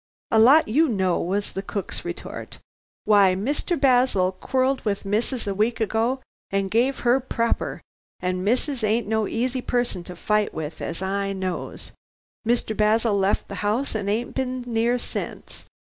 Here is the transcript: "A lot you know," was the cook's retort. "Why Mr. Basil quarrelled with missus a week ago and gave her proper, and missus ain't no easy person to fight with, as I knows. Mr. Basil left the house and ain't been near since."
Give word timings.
"A 0.31 0.39
lot 0.39 0.67
you 0.67 0.89
know," 0.89 1.19
was 1.21 1.51
the 1.51 1.61
cook's 1.61 2.03
retort. 2.03 2.57
"Why 3.05 3.35
Mr. 3.35 3.79
Basil 3.79 4.31
quarrelled 4.31 4.81
with 4.83 5.05
missus 5.05 5.45
a 5.45 5.53
week 5.53 5.79
ago 5.79 6.21
and 6.49 6.71
gave 6.71 7.01
her 7.01 7.19
proper, 7.19 7.81
and 8.19 8.43
missus 8.43 8.83
ain't 8.83 9.05
no 9.07 9.27
easy 9.27 9.61
person 9.61 10.03
to 10.05 10.15
fight 10.15 10.55
with, 10.55 10.81
as 10.81 11.03
I 11.03 11.33
knows. 11.33 11.91
Mr. 12.47 12.75
Basil 12.75 13.15
left 13.15 13.47
the 13.47 13.61
house 13.61 13.93
and 13.93 14.09
ain't 14.09 14.33
been 14.33 14.63
near 14.65 14.97
since." 14.97 15.67